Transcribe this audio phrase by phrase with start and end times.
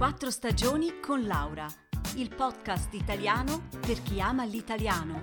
[0.00, 1.66] Quattro stagioni con Laura,
[2.16, 5.22] il podcast italiano per chi ama l'italiano.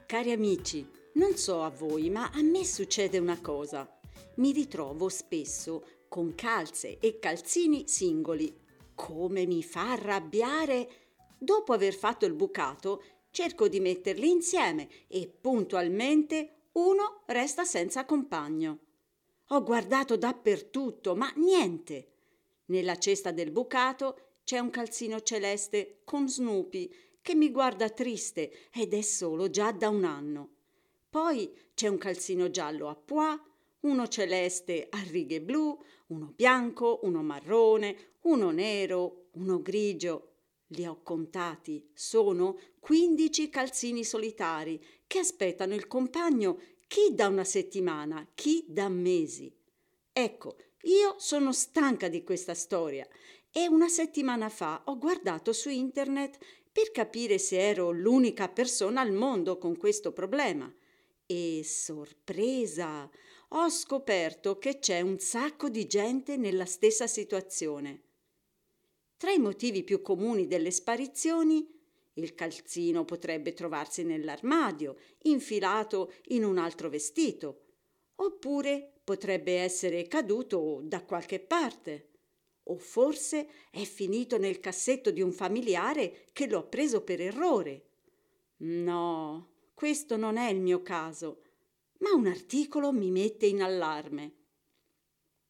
[0.05, 3.89] Cari amici, non so a voi, ma a me succede una cosa.
[4.35, 8.53] Mi ritrovo spesso con calze e calzini singoli.
[8.95, 11.00] Come mi fa arrabbiare!
[11.43, 18.77] Dopo aver fatto il bucato, cerco di metterli insieme e puntualmente uno resta senza compagno.
[19.47, 22.09] Ho guardato dappertutto, ma niente.
[22.65, 28.93] Nella cesta del bucato c'è un calzino celeste con Snoopy che mi guarda triste ed
[28.93, 30.49] è solo già da un anno.
[31.09, 33.39] Poi c'è un calzino giallo a pois,
[33.79, 35.75] uno celeste a righe blu,
[36.09, 40.30] uno bianco, uno marrone, uno nero, uno grigio
[40.71, 48.27] li ho contati, sono 15 calzini solitari che aspettano il compagno chi da una settimana,
[48.35, 49.53] chi da mesi.
[50.11, 53.07] Ecco, io sono stanca di questa storia
[53.51, 56.37] e una settimana fa ho guardato su internet
[56.71, 60.73] per capire se ero l'unica persona al mondo con questo problema.
[61.25, 63.09] E sorpresa!
[63.49, 68.03] Ho scoperto che c'è un sacco di gente nella stessa situazione.
[69.21, 71.63] Tra i motivi più comuni delle sparizioni,
[72.13, 77.65] il calzino potrebbe trovarsi nell'armadio, infilato in un altro vestito,
[78.15, 82.13] oppure potrebbe essere caduto da qualche parte,
[82.63, 87.89] o forse è finito nel cassetto di un familiare che lo ha preso per errore.
[88.61, 91.43] No, questo non è il mio caso,
[91.99, 94.40] ma un articolo mi mette in allarme.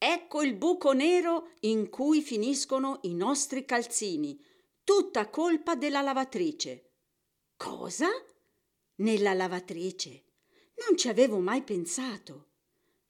[0.04, 4.36] Ecco il buco nero in cui finiscono i nostri calzini,
[4.82, 6.94] tutta colpa della lavatrice.
[7.56, 8.08] Cosa?
[8.96, 10.24] Nella lavatrice?
[10.84, 12.48] Non ci avevo mai pensato.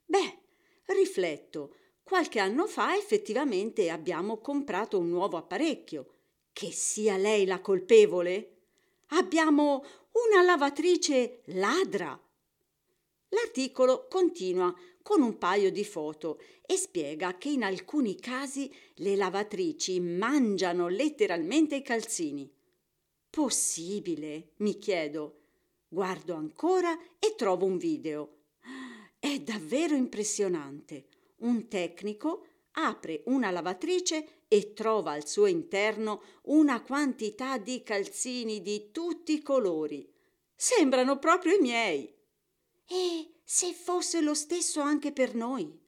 [0.04, 0.40] Beh,
[0.88, 6.16] rifletto, qualche anno fa effettivamente abbiamo comprato un nuovo apparecchio.
[6.52, 8.66] Che sia lei la colpevole?
[9.12, 9.82] Abbiamo
[10.28, 12.22] una lavatrice ladra.
[13.32, 20.00] L'articolo continua con un paio di foto e spiega che in alcuni casi le lavatrici
[20.00, 22.50] mangiano letteralmente i calzini.
[23.30, 24.52] Possibile?
[24.56, 25.38] mi chiedo.
[25.88, 28.36] Guardo ancora e trovo un video.
[29.18, 31.06] È davvero impressionante.
[31.38, 38.90] Un tecnico apre una lavatrice e trova al suo interno una quantità di calzini di
[38.90, 40.06] tutti i colori.
[40.54, 42.20] Sembrano proprio i miei.
[42.86, 45.80] E se fosse lo stesso anche per noi?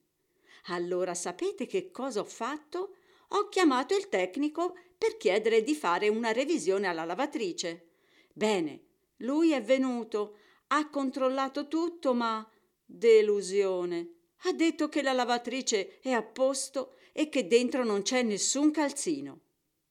[0.68, 2.96] Allora sapete che cosa ho fatto?
[3.28, 7.88] Ho chiamato il tecnico per chiedere di fare una revisione alla lavatrice.
[8.32, 8.82] Bene,
[9.18, 10.36] lui è venuto,
[10.68, 12.48] ha controllato tutto, ma
[12.84, 14.12] delusione.
[14.44, 19.40] Ha detto che la lavatrice è a posto e che dentro non c'è nessun calzino.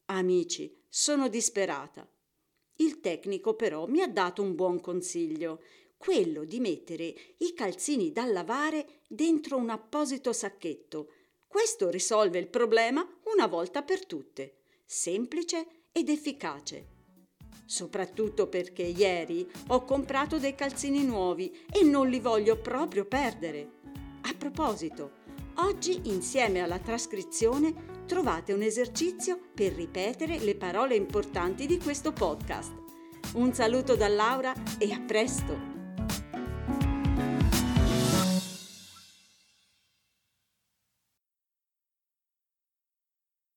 [0.05, 2.07] Amici, sono disperata.
[2.77, 5.61] Il tecnico però mi ha dato un buon consiglio
[6.03, 11.07] quello di mettere i calzini da lavare dentro un apposito sacchetto.
[11.47, 16.87] Questo risolve il problema una volta per tutte, semplice ed efficace.
[17.65, 23.69] Soprattutto perché ieri ho comprato dei calzini nuovi e non li voglio proprio perdere.
[24.23, 25.11] A proposito,
[25.59, 32.73] oggi insieme alla trascrizione trovate un esercizio per ripetere le parole importanti di questo podcast.
[33.35, 35.72] Un saluto da Laura e a presto!